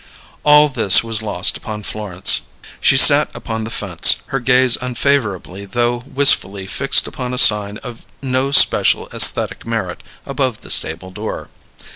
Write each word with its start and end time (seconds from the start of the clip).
All 0.43 0.67
this 0.67 1.03
was 1.03 1.21
lost 1.21 1.57
upon 1.57 1.83
Florence. 1.83 2.41
She 2.79 2.97
sat 2.97 3.29
upon 3.35 3.65
the 3.65 3.69
fence, 3.69 4.23
her 4.29 4.39
gaze 4.39 4.75
unfavourably 4.77 5.65
though 5.65 6.03
wistfully 6.07 6.65
fixed 6.65 7.05
upon 7.05 7.35
a 7.35 7.37
sign 7.37 7.77
of 7.83 8.07
no 8.19 8.49
special 8.51 9.09
aesthetic 9.13 9.63
merit 9.63 10.01
above 10.25 10.61
the 10.61 10.71
stable 10.71 11.11
door. 11.11 11.51